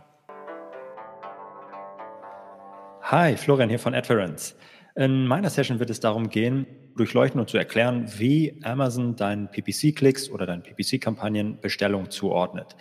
Hi, 3.03 3.37
Florian 3.37 3.69
hier 3.69 3.79
von 3.79 3.95
Adference. 3.95 4.57
In 4.95 5.27
meiner 5.27 5.51
Session 5.51 5.79
wird 5.79 5.91
es 5.91 6.01
darum 6.01 6.29
gehen, 6.29 6.67
durchleuchten 6.97 7.41
und 7.41 7.49
zu 7.49 7.57
erklären, 7.57 8.07
wie 8.19 8.61
Amazon 8.63 9.17
deinen 9.17 9.51
PPC-Klicks 9.51 10.31
oder 10.31 10.47
deinen 10.47 10.63
PPC-Kampagnen 10.63 11.61
Bestellung 11.61 12.11
zuordnet. 12.11 12.77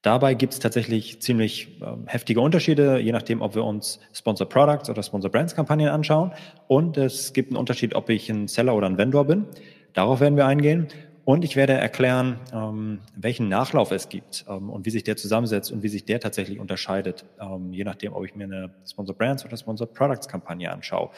Dabei 0.00 0.34
gibt 0.34 0.52
es 0.52 0.58
tatsächlich 0.58 1.22
ziemlich 1.22 1.80
äh, 1.80 1.96
heftige 2.06 2.40
Unterschiede, 2.40 2.98
je 2.98 3.12
nachdem, 3.12 3.40
ob 3.40 3.54
wir 3.54 3.64
uns 3.64 4.00
Sponsor 4.12 4.48
Products 4.48 4.90
oder 4.90 5.02
Sponsor 5.02 5.30
Brands 5.30 5.54
Kampagnen 5.54 5.88
anschauen. 5.88 6.32
Und 6.66 6.96
es 6.96 7.32
gibt 7.32 7.50
einen 7.50 7.56
Unterschied, 7.56 7.94
ob 7.94 8.08
ich 8.10 8.28
ein 8.28 8.48
Seller 8.48 8.74
oder 8.74 8.88
ein 8.88 8.98
Vendor 8.98 9.26
bin. 9.26 9.46
Darauf 9.92 10.20
werden 10.20 10.36
wir 10.36 10.46
eingehen. 10.46 10.88
Und 11.32 11.44
ich 11.44 11.56
werde 11.56 11.72
erklären, 11.72 12.38
ähm, 12.52 12.98
welchen 13.16 13.48
Nachlauf 13.48 13.90
es 13.90 14.10
gibt 14.10 14.44
ähm, 14.50 14.68
und 14.68 14.84
wie 14.84 14.90
sich 14.90 15.02
der 15.02 15.16
zusammensetzt 15.16 15.72
und 15.72 15.82
wie 15.82 15.88
sich 15.88 16.04
der 16.04 16.20
tatsächlich 16.20 16.60
unterscheidet, 16.60 17.24
ähm, 17.40 17.72
je 17.72 17.84
nachdem, 17.84 18.12
ob 18.12 18.26
ich 18.26 18.34
mir 18.34 18.44
eine 18.44 18.74
Sponsor 18.86 19.16
Brands 19.16 19.42
oder 19.46 19.56
Sponsor 19.56 19.86
Products 19.86 20.28
Kampagne 20.28 20.70
anschaue. 20.70 21.08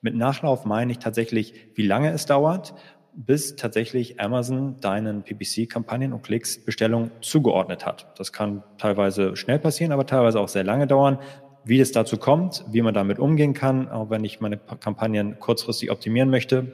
Mit 0.00 0.16
Nachlauf 0.16 0.64
meine 0.64 0.90
ich 0.90 0.98
tatsächlich, 0.98 1.54
wie 1.76 1.86
lange 1.86 2.10
es 2.10 2.26
dauert 2.26 2.74
bis 3.14 3.54
tatsächlich 3.54 4.18
Amazon 4.18 4.80
deinen 4.80 5.22
PPC-Kampagnen 5.22 6.12
und 6.12 6.24
Klicks 6.24 6.64
Bestellung 6.64 7.12
zugeordnet 7.20 7.86
hat. 7.86 8.18
Das 8.18 8.32
kann 8.32 8.64
teilweise 8.78 9.36
schnell 9.36 9.60
passieren, 9.60 9.92
aber 9.92 10.06
teilweise 10.06 10.40
auch 10.40 10.48
sehr 10.48 10.64
lange 10.64 10.88
dauern. 10.88 11.20
Wie 11.64 11.78
es 11.78 11.92
dazu 11.92 12.16
kommt, 12.16 12.64
wie 12.72 12.82
man 12.82 12.94
damit 12.94 13.20
umgehen 13.20 13.54
kann, 13.54 13.88
auch 13.88 14.10
wenn 14.10 14.24
ich 14.24 14.40
meine 14.40 14.56
Kampagnen 14.56 15.38
kurzfristig 15.38 15.92
optimieren 15.92 16.30
möchte, 16.30 16.72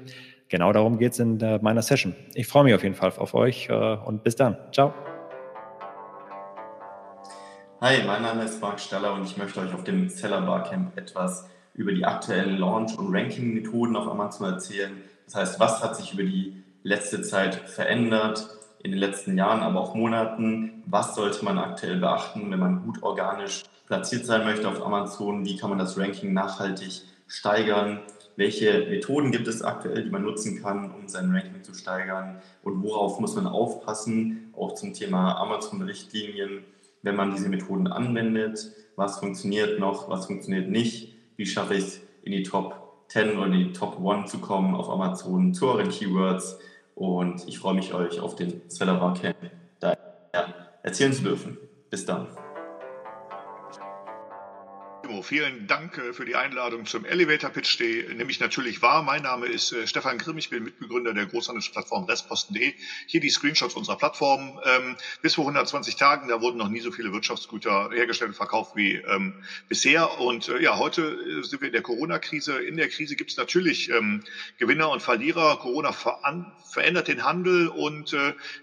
genau 0.48 0.72
darum 0.72 0.98
geht 0.98 1.12
es 1.12 1.18
in 1.18 1.38
meiner 1.62 1.82
Session. 1.82 2.14
Ich 2.34 2.46
freue 2.46 2.64
mich 2.64 2.74
auf 2.74 2.82
jeden 2.82 2.94
Fall 2.94 3.12
auf 3.16 3.34
euch 3.34 3.68
äh, 3.68 3.72
und 3.72 4.22
bis 4.22 4.36
dann. 4.36 4.56
Ciao. 4.72 4.92
Hi, 7.80 8.02
mein 8.06 8.22
Name 8.22 8.42
ist 8.44 8.60
Marc 8.60 8.80
Staller 8.80 9.14
und 9.14 9.24
ich 9.24 9.36
möchte 9.36 9.60
euch 9.60 9.72
auf 9.72 9.84
dem 9.84 10.08
Seller 10.08 10.40
Barcamp 10.40 10.96
etwas 10.96 11.48
über 11.74 11.92
die 11.92 12.04
aktuellen 12.04 12.58
Launch- 12.58 12.98
und 12.98 13.14
Ranking-Methoden 13.14 13.94
auf 13.94 14.08
Amazon 14.08 14.52
erzählen, 14.52 15.00
das 15.26 15.34
heißt, 15.34 15.60
was 15.60 15.82
hat 15.84 15.94
sich 15.94 16.14
über 16.14 16.22
die 16.22 16.64
letzte 16.82 17.20
Zeit 17.20 17.54
verändert, 17.54 18.48
in 18.82 18.92
den 18.92 18.98
letzten 18.98 19.36
Jahren, 19.36 19.62
aber 19.62 19.80
auch 19.80 19.94
Monaten? 19.94 20.82
Was 20.86 21.14
sollte 21.14 21.44
man 21.44 21.58
aktuell 21.58 21.98
beachten, 21.98 22.50
wenn 22.50 22.58
man 22.58 22.82
gut 22.82 23.02
organisch 23.02 23.64
platziert 23.86 24.24
sein 24.24 24.44
möchte 24.44 24.66
auf 24.66 24.84
Amazon? 24.84 25.44
Wie 25.44 25.56
kann 25.56 25.68
man 25.68 25.78
das 25.78 25.98
Ranking 25.98 26.32
nachhaltig 26.32 27.02
steigern? 27.26 28.00
Welche 28.38 28.86
Methoden 28.88 29.32
gibt 29.32 29.48
es 29.48 29.62
aktuell, 29.62 30.04
die 30.04 30.10
man 30.10 30.22
nutzen 30.22 30.62
kann, 30.62 30.92
um 30.92 31.08
sein 31.08 31.32
Ranking 31.32 31.64
zu 31.64 31.74
steigern? 31.74 32.40
Und 32.62 32.84
worauf 32.84 33.18
muss 33.18 33.34
man 33.34 33.48
aufpassen, 33.48 34.54
auch 34.56 34.76
zum 34.76 34.94
Thema 34.94 35.40
Amazon-Richtlinien, 35.40 36.62
wenn 37.02 37.16
man 37.16 37.32
diese 37.32 37.48
Methoden 37.48 37.88
anwendet? 37.88 38.70
Was 38.94 39.18
funktioniert 39.18 39.80
noch, 39.80 40.08
was 40.08 40.26
funktioniert 40.26 40.70
nicht? 40.70 41.16
Wie 41.36 41.46
schaffe 41.46 41.74
ich 41.74 41.84
es 41.84 42.00
in 42.22 42.30
die 42.30 42.44
Top 42.44 43.06
10 43.08 43.36
oder 43.36 43.46
in 43.46 43.52
die 43.54 43.72
Top 43.72 43.98
1 44.06 44.30
zu 44.30 44.38
kommen 44.38 44.76
auf 44.76 44.88
Amazon 44.88 45.52
zu 45.52 45.66
euren 45.66 45.88
Keywords. 45.88 46.60
Und 46.94 47.42
ich 47.48 47.58
freue 47.58 47.74
mich, 47.74 47.92
euch 47.92 48.20
auf 48.20 48.36
den 48.36 48.62
Seller 48.68 49.00
Barcamp 49.00 49.36
da 49.80 49.96
erzählen 50.84 51.12
zu 51.12 51.24
dürfen. 51.24 51.58
Bis 51.90 52.06
dann. 52.06 52.28
Vielen 55.22 55.66
Dank 55.66 55.96
äh, 55.96 56.12
für 56.12 56.26
die 56.26 56.36
Einladung 56.36 56.84
zum 56.84 57.06
Elevator 57.06 57.48
Pitch, 57.48 57.80
den 57.80 58.18
nehme 58.18 58.30
ich 58.30 58.40
natürlich 58.40 58.82
wahr. 58.82 59.02
Mein 59.02 59.22
Name 59.22 59.46
ist 59.46 59.72
äh, 59.72 59.86
Stefan 59.86 60.18
Grimm, 60.18 60.36
ich 60.36 60.50
bin 60.50 60.64
Mitbegründer 60.64 61.14
der 61.14 61.24
Großhandelsplattform 61.24 62.04
Restposten.de. 62.04 62.74
Hier 63.06 63.20
die 63.20 63.30
Screenshots 63.30 63.74
unserer 63.74 63.96
Plattform. 63.96 64.60
Ähm, 64.66 64.96
bis 65.22 65.34
vor 65.34 65.44
120 65.44 65.96
Tagen, 65.96 66.28
da 66.28 66.42
wurden 66.42 66.58
noch 66.58 66.68
nie 66.68 66.80
so 66.80 66.92
viele 66.92 67.10
Wirtschaftsgüter 67.12 67.88
hergestellt 67.90 68.30
und 68.30 68.34
verkauft 68.34 68.76
wie 68.76 68.96
ähm, 68.96 69.42
bisher. 69.68 70.20
Und 70.20 70.48
äh, 70.48 70.60
ja, 70.60 70.76
heute 70.78 71.42
sind 71.42 71.62
wir 71.62 71.68
in 71.68 71.72
der 71.72 71.82
Corona-Krise. 71.82 72.58
In 72.58 72.76
der 72.76 72.88
Krise 72.88 73.16
gibt 73.16 73.30
es 73.30 73.38
natürlich 73.38 73.88
ähm, 73.88 74.22
Gewinner 74.58 74.90
und 74.90 75.00
Verlierer. 75.00 75.56
Corona 75.56 75.92
verändert 75.92 77.08
den 77.08 77.24
Handel 77.24 77.68
und 77.68 78.14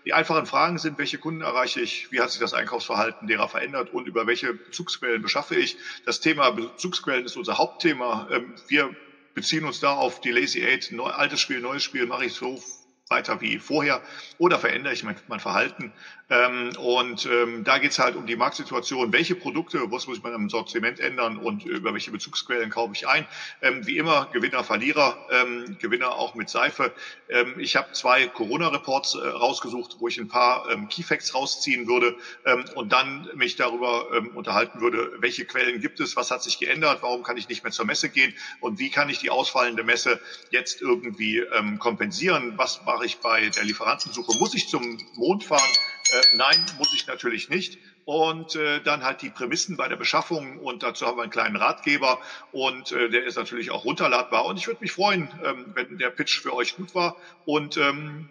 die 0.05 0.13
einfachen 0.13 0.45
Fragen 0.45 0.77
sind, 0.77 0.99
welche 0.99 1.17
Kunden 1.17 1.41
erreiche 1.41 1.81
ich, 1.81 2.11
wie 2.11 2.21
hat 2.21 2.29
sich 2.29 2.39
das 2.39 2.53
Einkaufsverhalten 2.53 3.27
derer 3.27 3.49
verändert 3.49 3.91
und 3.93 4.07
über 4.07 4.27
welche 4.27 4.53
Bezugsquellen 4.53 5.23
beschaffe 5.23 5.55
ich. 5.55 5.77
Das 6.05 6.19
Thema 6.19 6.34
Thema 6.35 6.49
Bezugsquellen 6.51 7.23
ist 7.23 7.37
unser 7.37 7.57
Hauptthema. 7.57 8.27
Ähm, 8.29 8.53
wir 8.67 8.93
beziehen 9.35 9.63
uns 9.63 9.79
da 9.79 9.93
auf 9.93 10.19
die 10.19 10.31
Lazy 10.31 10.65
Eight, 10.65 10.93
altes 10.99 11.39
Spiel, 11.39 11.61
neues 11.61 11.81
Spiel, 11.81 12.05
mache 12.07 12.25
ich 12.25 12.33
so 12.33 12.61
weiter 13.09 13.39
wie 13.39 13.59
vorher 13.59 14.01
oder 14.39 14.57
verändere 14.57 14.93
ich 14.93 15.03
mein, 15.03 15.15
mein 15.27 15.39
Verhalten. 15.39 15.93
Ähm, 16.27 16.71
und 16.79 17.27
ähm, 17.27 17.63
da 17.63 17.77
geht 17.77 17.91
es 17.91 17.99
halt 17.99 18.15
um 18.15 18.25
die 18.25 18.35
Marktsituation. 18.35 19.13
Welche 19.13 19.35
Produkte, 19.35 19.79
was 19.91 20.07
muss 20.07 20.17
ich 20.17 20.23
meinem 20.23 20.49
Sortiment 20.49 20.99
ändern 20.99 21.37
und 21.37 21.65
über 21.65 21.93
welche 21.93 22.09
Bezugsquellen 22.09 22.71
kaufe 22.71 22.93
ich 22.93 23.07
ein? 23.07 23.27
Ähm, 23.61 23.85
wie 23.85 23.99
immer 23.99 24.27
Gewinner, 24.33 24.63
Verlierer, 24.63 25.19
ähm, 25.29 25.77
Gewinner 25.79 26.15
auch 26.15 26.33
mit 26.33 26.49
Seife. 26.49 26.91
Ähm, 27.29 27.59
ich 27.59 27.75
habe 27.75 27.91
zwei 27.91 28.25
Corona-Reports 28.25 29.13
äh, 29.13 29.27
rausgesucht, 29.27 29.97
wo 29.99 30.07
ich 30.07 30.17
ein 30.17 30.27
paar 30.27 30.67
ähm, 30.71 30.89
Keyfacts 30.89 31.35
rausziehen 31.35 31.87
würde 31.87 32.15
ähm, 32.45 32.65
und 32.73 32.91
dann 32.91 33.29
mich 33.35 33.55
darüber 33.55 34.07
ähm, 34.15 34.29
unterhalten 34.29 34.81
würde, 34.81 35.11
welche 35.19 35.45
Quellen 35.45 35.79
gibt 35.79 35.99
es, 35.99 36.15
was 36.15 36.31
hat 36.31 36.41
sich 36.41 36.57
geändert, 36.57 37.03
warum 37.03 37.21
kann 37.21 37.37
ich 37.37 37.49
nicht 37.49 37.61
mehr 37.61 37.71
zur 37.71 37.85
Messe 37.85 38.09
gehen 38.09 38.33
und 38.61 38.79
wie 38.79 38.89
kann 38.89 39.09
ich 39.09 39.19
die 39.19 39.29
ausfallende 39.29 39.83
Messe 39.83 40.19
jetzt 40.49 40.81
irgendwie 40.81 41.37
ähm, 41.37 41.77
kompensieren? 41.77 42.53
Was 42.57 42.81
mache 42.95 43.05
ich 43.07 43.17
bei 43.17 43.49
der 43.49 43.65
Lieferantensuche? 43.65 44.37
Muss 44.39 44.53
ich 44.53 44.69
zum 44.69 44.97
Mond 45.15 45.43
fahren? 45.43 45.69
Äh, 46.13 46.37
nein, 46.37 46.65
muss 46.77 46.93
ich 46.93 47.07
natürlich 47.07 47.49
nicht. 47.49 47.77
Und 48.05 48.55
äh, 48.55 48.81
dann 48.81 49.03
halt 49.03 49.21
die 49.21 49.29
Prämissen 49.29 49.75
bei 49.75 49.89
der 49.89 49.97
Beschaffung 49.97 50.59
und 50.59 50.81
dazu 50.81 51.05
haben 51.05 51.17
wir 51.17 51.23
einen 51.23 51.31
kleinen 51.31 51.57
Ratgeber 51.57 52.19
und 52.53 52.93
äh, 52.93 53.09
der 53.09 53.25
ist 53.25 53.35
natürlich 53.35 53.71
auch 53.71 53.83
runterladbar. 53.83 54.45
Und 54.45 54.57
ich 54.57 54.67
würde 54.67 54.79
mich 54.79 54.93
freuen, 54.93 55.27
ähm, 55.43 55.73
wenn 55.73 55.97
der 55.97 56.09
Pitch 56.09 56.39
für 56.39 56.53
euch 56.53 56.77
gut 56.77 56.95
war 56.95 57.17
und 57.45 57.75
ähm, 57.75 58.29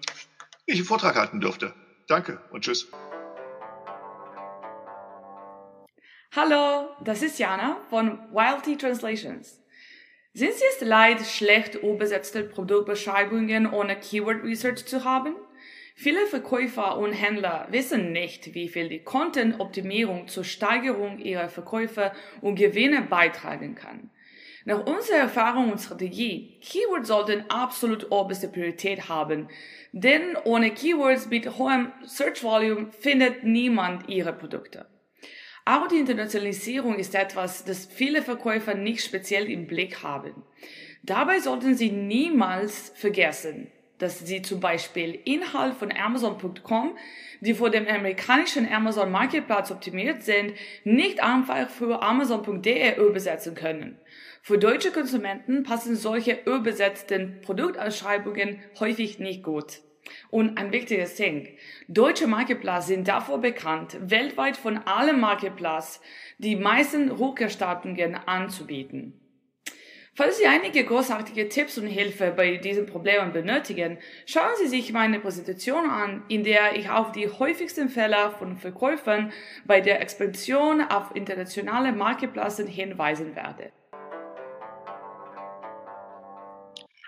ich 0.65 0.77
einen 0.77 0.87
Vortrag 0.87 1.17
halten 1.17 1.41
dürfte. 1.41 1.75
Danke 2.07 2.41
und 2.51 2.65
tschüss. 2.65 2.89
Hallo, 6.35 6.89
das 7.03 7.23
ist 7.23 7.39
Jana 7.39 7.77
von 7.91 8.19
Wildty 8.33 8.79
Translations. 8.79 9.61
Sind 10.37 10.53
Sie 10.53 10.65
es 10.69 10.81
leid, 10.81 11.21
schlecht 11.21 11.77
übersetzte 11.77 12.43
Produktbeschreibungen 12.43 13.73
ohne 13.73 13.95
Keyword 13.95 14.43
Research 14.43 14.85
zu 14.85 15.05
haben? 15.05 15.37
Viele 15.95 16.27
Verkäufer 16.27 16.99
und 16.99 17.13
Händler 17.13 17.69
wissen 17.71 18.11
nicht, 18.11 18.53
wie 18.53 18.69
viel 18.69 18.89
die 18.89 19.05
Content-Optimierung 19.05 20.27
zur 20.27 20.43
Steigerung 20.43 21.21
ihrer 21.21 21.49
Verkäufe 21.49 22.11
und 22.41 22.57
Gewinne 22.57 23.03
beitragen 23.03 23.77
kann. 23.77 24.11
Nach 24.65 24.85
unserer 24.85 25.19
Erfahrung 25.19 25.71
und 25.71 25.81
Strategie, 25.81 26.59
Keywords 26.61 27.07
sollten 27.07 27.45
absolut 27.49 28.11
oberste 28.11 28.49
Priorität 28.49 29.09
haben, 29.09 29.47
denn 29.93 30.37
ohne 30.43 30.73
Keywords 30.73 31.31
mit 31.31 31.59
hohem 31.59 31.93
Search 32.05 32.43
Volume 32.43 32.91
findet 32.91 33.45
niemand 33.45 34.09
ihre 34.09 34.33
Produkte. 34.33 34.87
Auch 35.67 35.89
die 35.89 35.99
Internationalisierung 35.99 36.97
ist 36.97 37.15
etwas, 37.15 37.65
das 37.65 37.87
viele 37.87 38.21
Verkäufer 38.21 38.75
nicht 38.75 39.03
speziell 39.03 39.51
im 39.51 39.67
Blick 39.67 40.03
haben. 40.03 40.43
Dabei 41.03 41.41
sollten 41.41 41.75
sie 41.75 41.91
niemals 41.91 42.93
vergessen, 42.95 43.71
dass 43.99 44.19
sie 44.19 44.43
zum 44.43 44.61
Beispiel 44.61 45.19
Inhalt 45.25 45.75
von 45.75 45.91
Amazon.com, 45.91 46.99
die 47.41 47.55
vor 47.55 47.71
dem 47.71 47.87
amerikanischen 47.87 48.71
Amazon 48.71 49.11
Marketplace 49.11 49.71
optimiert 49.71 50.23
sind, 50.23 50.53
nicht 50.85 51.23
einfach 51.23 51.71
für 51.71 52.03
Amazon.de 52.03 52.99
übersetzen 52.99 53.55
können. 53.55 53.99
Für 54.43 54.59
deutsche 54.59 54.91
Konsumenten 54.91 55.63
passen 55.63 55.97
solche 55.97 56.41
übersetzten 56.45 57.41
Produktausschreibungen 57.41 58.61
häufig 58.81 59.19
nicht 59.19 59.43
gut. 59.43 59.81
Und 60.31 60.59
ein 60.59 60.73
wichtiges 60.73 61.17
Ding. 61.17 61.57
Deutsche 61.89 62.27
Marketplace 62.27 62.89
sind 62.89 63.09
davor 63.09 63.39
bekannt, 63.39 63.97
weltweit 64.01 64.57
von 64.57 64.79
allen 64.79 65.21
Marketplace 65.21 66.01
die 66.39 66.57
meisten 66.57 67.19
Hocherstattungen 67.19 68.15
anzubieten. 68.15 69.21
Falls 70.17 70.39
Sie 70.39 70.47
einige 70.47 70.85
großartige 70.85 71.49
Tipps 71.49 71.77
und 71.77 71.89
Hilfe 71.89 72.31
bei 72.31 72.57
diesen 72.59 72.87
Problemen 72.87 73.33
benötigen, 73.33 73.99
schauen 74.27 74.53
Sie 74.59 74.69
sich 74.69 74.93
meine 74.93 75.19
Präsentation 75.19 75.91
an, 75.91 76.23
in 76.29 76.45
der 76.45 76.77
ich 76.77 76.89
auf 76.89 77.11
die 77.11 77.29
häufigsten 77.29 77.89
Fälle 77.89 78.31
von 78.39 78.57
Verkäufern 78.57 79.33
bei 79.65 79.81
der 79.81 80.01
Expansion 80.01 80.83
auf 80.83 81.17
internationale 81.17 81.91
Marktplätze 81.91 82.65
hinweisen 82.65 83.35
werde. 83.35 83.73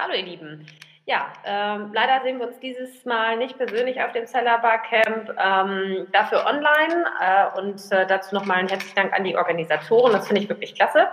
Hallo 0.00 0.14
ihr 0.14 0.24
Lieben, 0.24 0.66
ja, 1.08 1.32
ähm, 1.44 1.92
leider 1.94 2.20
sehen 2.24 2.40
wir 2.40 2.48
uns 2.48 2.58
dieses 2.58 3.04
Mal 3.04 3.36
nicht 3.36 3.56
persönlich 3.56 4.02
auf 4.02 4.10
dem 4.10 4.26
Seller 4.26 4.58
Barcamp, 4.58 5.30
ähm, 5.38 6.08
dafür 6.10 6.44
online. 6.44 7.06
Äh, 7.20 7.60
und 7.60 7.80
äh, 7.92 8.06
dazu 8.08 8.34
nochmal 8.34 8.56
ein 8.56 8.68
herzlichen 8.68 8.96
Dank 8.96 9.12
an 9.12 9.22
die 9.22 9.36
Organisatoren. 9.36 10.12
Das 10.12 10.26
finde 10.26 10.42
ich 10.42 10.48
wirklich 10.48 10.74
klasse. 10.74 11.06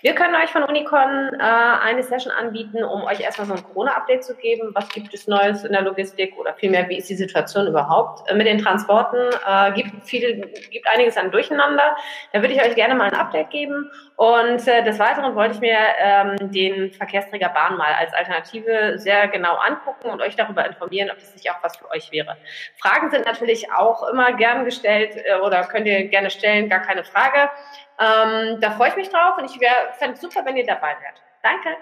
Wir 0.00 0.14
können 0.14 0.36
euch 0.36 0.50
von 0.50 0.62
Unicon 0.62 1.34
äh, 1.34 1.42
eine 1.42 2.04
Session 2.04 2.32
anbieten, 2.32 2.84
um 2.84 3.02
euch 3.02 3.18
erstmal 3.18 3.48
so 3.48 3.54
ein 3.54 3.64
Corona-Update 3.64 4.22
zu 4.22 4.36
geben. 4.36 4.70
Was 4.74 4.88
gibt 4.90 5.12
es 5.12 5.26
Neues 5.26 5.64
in 5.64 5.72
der 5.72 5.82
Logistik 5.82 6.38
oder 6.38 6.54
vielmehr, 6.54 6.88
wie 6.88 6.98
ist 6.98 7.10
die 7.10 7.16
Situation 7.16 7.66
überhaupt? 7.66 8.30
Äh, 8.30 8.36
mit 8.36 8.46
den 8.46 8.58
Transporten 8.58 9.18
äh, 9.44 9.72
gibt, 9.72 10.06
viel, 10.06 10.52
gibt 10.70 10.86
einiges 10.86 11.16
an 11.16 11.32
Durcheinander. 11.32 11.96
Da 12.32 12.42
würde 12.42 12.54
ich 12.54 12.62
euch 12.62 12.76
gerne 12.76 12.94
mal 12.94 13.10
ein 13.10 13.18
Update 13.18 13.50
geben. 13.50 13.90
Und 14.14 14.68
äh, 14.68 14.84
des 14.84 15.00
Weiteren 15.00 15.34
wollte 15.34 15.54
ich 15.54 15.60
mir 15.60 15.78
ähm, 15.98 16.52
den 16.52 16.92
Verkehrsträger 16.92 17.48
Bahn 17.48 17.76
mal 17.76 17.92
als 17.98 18.14
Alternative 18.14 18.96
sehr 18.98 19.31
genau 19.32 19.56
angucken 19.56 20.10
und 20.10 20.22
euch 20.22 20.36
darüber 20.36 20.64
informieren, 20.64 21.10
ob 21.10 21.18
das 21.18 21.34
nicht 21.34 21.50
auch 21.50 21.62
was 21.62 21.76
für 21.76 21.90
euch 21.90 22.12
wäre. 22.12 22.36
Fragen 22.78 23.10
sind 23.10 23.26
natürlich 23.26 23.72
auch 23.72 24.08
immer 24.08 24.32
gern 24.34 24.64
gestellt 24.64 25.16
äh, 25.16 25.40
oder 25.40 25.64
könnt 25.64 25.86
ihr 25.86 26.06
gerne 26.08 26.30
stellen, 26.30 26.68
gar 26.68 26.80
keine 26.80 27.02
Frage. 27.02 27.50
Ähm, 27.98 28.60
da 28.60 28.70
freue 28.70 28.90
ich 28.90 28.96
mich 28.96 29.08
drauf 29.08 29.38
und 29.38 29.44
ich 29.44 29.58
fände 29.98 30.14
es 30.14 30.20
super, 30.20 30.42
wenn 30.44 30.56
ihr 30.56 30.66
dabei 30.66 30.94
wärt. 31.00 31.20
Danke. 31.42 31.76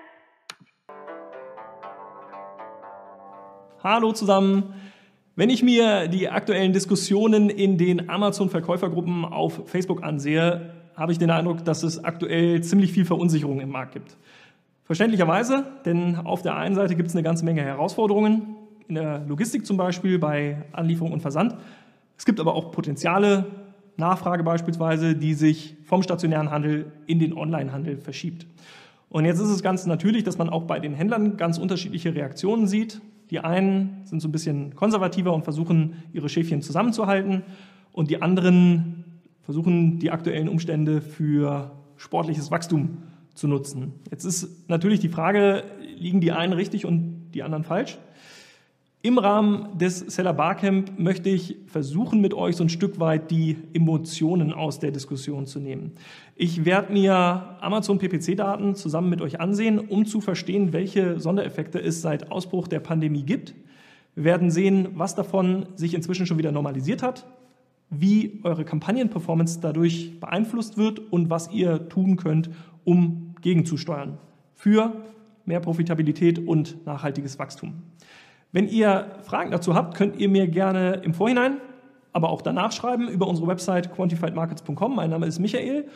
Hallo 3.82 4.12
zusammen. 4.12 4.74
Wenn 5.36 5.48
ich 5.48 5.62
mir 5.62 6.08
die 6.08 6.28
aktuellen 6.28 6.72
Diskussionen 6.72 7.48
in 7.48 7.78
den 7.78 8.10
Amazon-Verkäufergruppen 8.10 9.24
auf 9.24 9.68
Facebook 9.70 10.02
ansehe, 10.02 10.74
habe 10.96 11.12
ich 11.12 11.18
den 11.18 11.30
Eindruck, 11.30 11.64
dass 11.64 11.82
es 11.82 12.04
aktuell 12.04 12.62
ziemlich 12.62 12.92
viel 12.92 13.06
Verunsicherung 13.06 13.60
im 13.60 13.70
Markt 13.70 13.92
gibt. 13.92 14.18
Verständlicherweise, 14.90 15.66
denn 15.84 16.16
auf 16.16 16.42
der 16.42 16.56
einen 16.56 16.74
Seite 16.74 16.96
gibt 16.96 17.10
es 17.10 17.14
eine 17.14 17.22
ganze 17.22 17.44
Menge 17.44 17.62
Herausforderungen, 17.62 18.56
in 18.88 18.96
der 18.96 19.24
Logistik 19.28 19.64
zum 19.64 19.76
Beispiel, 19.76 20.18
bei 20.18 20.64
Anlieferung 20.72 21.12
und 21.12 21.20
Versand. 21.20 21.54
Es 22.18 22.24
gibt 22.24 22.40
aber 22.40 22.56
auch 22.56 22.72
Potenziale, 22.72 23.46
Nachfrage 23.96 24.42
beispielsweise, 24.42 25.14
die 25.14 25.34
sich 25.34 25.76
vom 25.84 26.02
stationären 26.02 26.50
Handel 26.50 26.90
in 27.06 27.20
den 27.20 27.34
Onlinehandel 27.34 27.98
verschiebt. 27.98 28.48
Und 29.10 29.26
jetzt 29.26 29.38
ist 29.38 29.50
es 29.50 29.62
ganz 29.62 29.86
natürlich, 29.86 30.24
dass 30.24 30.38
man 30.38 30.48
auch 30.48 30.64
bei 30.64 30.80
den 30.80 30.94
Händlern 30.94 31.36
ganz 31.36 31.58
unterschiedliche 31.58 32.12
Reaktionen 32.16 32.66
sieht. 32.66 33.00
Die 33.30 33.38
einen 33.38 34.00
sind 34.02 34.18
so 34.18 34.26
ein 34.26 34.32
bisschen 34.32 34.74
konservativer 34.74 35.32
und 35.32 35.44
versuchen, 35.44 36.02
ihre 36.12 36.28
Schäfchen 36.28 36.62
zusammenzuhalten. 36.62 37.44
Und 37.92 38.10
die 38.10 38.20
anderen 38.22 39.04
versuchen, 39.42 40.00
die 40.00 40.10
aktuellen 40.10 40.48
Umstände 40.48 41.00
für 41.00 41.70
sportliches 41.96 42.50
Wachstum 42.50 43.04
zu 43.40 43.48
nutzen. 43.48 43.94
Jetzt 44.10 44.24
ist 44.24 44.68
natürlich 44.68 45.00
die 45.00 45.08
Frage, 45.08 45.64
liegen 45.96 46.20
die 46.20 46.30
einen 46.30 46.52
richtig 46.52 46.84
und 46.84 47.30
die 47.34 47.42
anderen 47.42 47.64
falsch? 47.64 47.98
Im 49.02 49.16
Rahmen 49.16 49.78
des 49.78 50.00
Seller 50.00 50.34
Barcamp 50.34 50.98
möchte 50.98 51.30
ich 51.30 51.56
versuchen, 51.66 52.20
mit 52.20 52.34
euch 52.34 52.56
so 52.56 52.64
ein 52.64 52.68
Stück 52.68 53.00
weit 53.00 53.30
die 53.30 53.56
Emotionen 53.72 54.52
aus 54.52 54.78
der 54.78 54.90
Diskussion 54.90 55.46
zu 55.46 55.58
nehmen. 55.58 55.92
Ich 56.36 56.66
werde 56.66 56.92
mir 56.92 57.56
Amazon 57.62 57.98
PPC-Daten 57.98 58.74
zusammen 58.74 59.08
mit 59.08 59.22
euch 59.22 59.40
ansehen, 59.40 59.78
um 59.78 60.04
zu 60.04 60.20
verstehen, 60.20 60.74
welche 60.74 61.18
Sondereffekte 61.18 61.80
es 61.80 62.02
seit 62.02 62.30
Ausbruch 62.30 62.68
der 62.68 62.80
Pandemie 62.80 63.22
gibt. 63.22 63.54
Wir 64.14 64.24
werden 64.24 64.50
sehen, 64.50 64.88
was 64.96 65.14
davon 65.14 65.64
sich 65.76 65.94
inzwischen 65.94 66.26
schon 66.26 66.36
wieder 66.36 66.52
normalisiert 66.52 67.02
hat, 67.02 67.26
wie 67.88 68.40
eure 68.42 68.66
Kampagnenperformance 68.66 69.60
dadurch 69.62 70.20
beeinflusst 70.20 70.76
wird 70.76 70.98
und 71.10 71.30
was 71.30 71.50
ihr 71.50 71.88
tun 71.88 72.16
könnt, 72.16 72.50
um 72.84 73.29
gegenzusteuern 73.42 74.18
für 74.54 74.92
mehr 75.44 75.60
Profitabilität 75.60 76.38
und 76.38 76.86
nachhaltiges 76.86 77.38
Wachstum. 77.38 77.82
Wenn 78.52 78.68
ihr 78.68 79.18
Fragen 79.22 79.50
dazu 79.50 79.74
habt, 79.74 79.96
könnt 79.96 80.16
ihr 80.16 80.28
mir 80.28 80.46
gerne 80.48 81.02
im 81.04 81.14
Vorhinein, 81.14 81.58
aber 82.12 82.28
auch 82.30 82.42
danach 82.42 82.72
schreiben 82.72 83.08
über 83.08 83.28
unsere 83.28 83.46
Website 83.46 83.94
quantifiedmarkets.com. 83.94 84.96
Mein 84.96 85.10
Name 85.10 85.26
ist 85.26 85.38
Michael. 85.38 85.88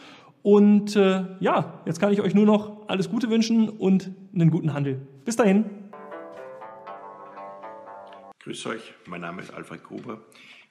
Und 0.43 0.95
äh, 0.95 1.25
ja, 1.41 1.83
jetzt 1.87 1.99
kann 2.01 2.13
ich 2.13 2.21
euch 2.21 2.35
nur 2.35 2.45
noch 2.45 2.87
alles 2.89 3.11
Gute 3.11 3.31
wünschen 3.31 3.71
und 3.71 4.11
einen 4.35 4.51
guten 4.51 4.75
Handel. 4.75 5.01
Bis 5.25 5.37
dahin. 5.37 5.65
Grüß 8.41 8.67
euch, 8.67 8.93
mein 9.07 9.23
Name 9.23 9.41
ist 9.41 9.55
Alfred 9.55 9.83
Gruber. 9.83 10.21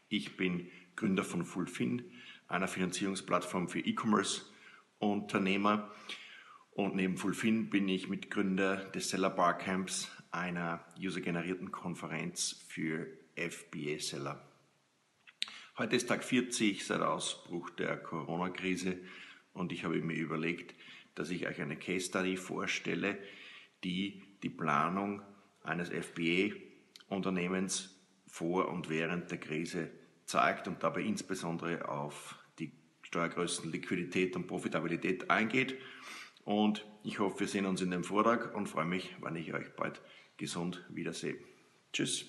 Ich 0.10 0.38
bin 0.38 0.68
Gründer 0.96 1.24
von 1.24 1.44
Fullfin, 1.44 2.04
einer 2.48 2.68
Finanzierungsplattform 2.68 3.68
für 3.68 3.80
E-Commerce-Unternehmer. 3.80 5.90
Und 6.76 6.96
neben 6.96 7.18
Fullfin 7.18 7.70
bin 7.70 7.88
ich 7.88 8.10
Mitgründer 8.10 8.78
des 8.78 9.10
Seller 9.10 9.30
Barcamps, 9.30 10.10
einer 10.32 10.84
usergenerierten 11.00 11.72
Konferenz 11.72 12.66
für 12.68 13.06
FBA-Seller. 13.36 14.42
Heute 15.78 15.96
ist 15.96 16.08
Tag 16.08 16.24
40 16.24 16.84
seit 16.84 17.02
Ausbruch 17.02 17.70
der 17.70 17.98
Corona-Krise 17.98 18.98
und 19.54 19.72
ich 19.72 19.84
habe 19.84 20.02
mir 20.02 20.16
überlegt, 20.16 20.74
dass 21.14 21.30
ich 21.30 21.48
euch 21.48 21.62
eine 21.62 21.78
Case 21.78 22.08
Study 22.08 22.38
vorstelle, 22.38 23.20
die 23.84 24.24
die 24.42 24.50
Planung 24.50 25.22
eines 25.62 25.90
FBA-Unternehmens 25.90 28.04
vor 28.26 28.70
und 28.70 28.90
während 28.90 29.30
der 29.30 29.40
Krise 29.40 29.92
zeigt 30.26 30.68
und 30.68 30.82
dabei 30.82 31.02
insbesondere 31.02 31.88
auf 31.88 32.36
die 32.58 32.72
Steuergrößen 33.04 33.72
Liquidität 33.72 34.36
und 34.36 34.48
Profitabilität 34.48 35.30
eingeht. 35.30 35.78
Und 36.46 36.86
ich 37.04 37.20
hoffe, 37.20 37.42
wir 37.42 37.48
sehen 37.48 37.66
uns 37.66 37.82
in 37.82 37.92
dem 37.92 38.04
Vortrag 38.04 38.56
und 38.56 38.68
freue 38.68 38.86
mich, 38.86 39.16
wenn 39.22 39.36
ich 39.36 39.54
euch 39.54 39.76
bald 39.76 40.02
gesund 40.38 40.84
wiedersehe. 40.90 41.36
Tschüss. 41.94 42.26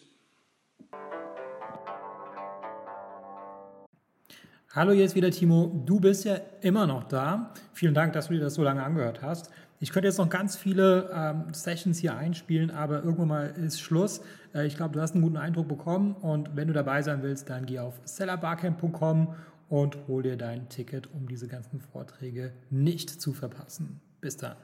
Hallo, 4.72 4.92
hier 4.92 5.05
ist 5.05 5.14
wieder 5.14 5.31
Timo. 5.31 5.83
Du 5.87 6.00
bist 6.00 6.24
ja 6.24 6.37
immer 6.61 6.87
noch 6.87 7.05
da. 7.05 7.53
Vielen 7.72 7.94
Dank, 7.94 8.12
dass 8.12 8.27
du 8.27 8.35
dir 8.35 8.40
das 8.40 8.55
so 8.55 8.62
lange 8.64 8.83
angehört 8.83 9.22
hast. 9.22 9.50
Ich 9.79 9.92
könnte 9.92 10.09
jetzt 10.09 10.18
noch 10.18 10.29
ganz 10.29 10.57
viele 10.57 11.11
ähm, 11.14 11.53
Sessions 11.53 11.98
hier 11.98 12.16
einspielen, 12.16 12.70
aber 12.70 13.05
irgendwann 13.05 13.29
mal 13.29 13.46
ist 13.50 13.81
Schluss. 13.81 14.20
Äh, 14.55 14.66
ich 14.66 14.77
glaube, 14.77 14.94
du 14.94 15.00
hast 15.00 15.12
einen 15.12 15.22
guten 15.22 15.37
Eindruck 15.37 15.68
bekommen 15.68 16.14
und 16.14 16.57
wenn 16.57 16.68
du 16.68 16.74
dabei 16.74 17.03
sein 17.03 17.22
willst, 17.22 17.50
dann 17.50 17.66
geh 17.66 17.79
auf 17.79 18.00
sellerbarcamp.com 18.05 19.35
und 19.68 19.96
hol 20.09 20.22
dir 20.22 20.37
dein 20.37 20.68
Ticket, 20.68 21.09
um 21.12 21.29
diese 21.29 21.48
ganzen 21.48 21.81
Vorträge 21.81 22.53
nicht 22.70 23.11
zu 23.11 23.33
verpassen. 23.33 24.00
Bis 24.20 24.37
dann. 24.37 24.57